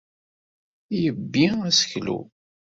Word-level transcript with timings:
Yebbi 1.01 1.45
aseklu. 1.67 2.19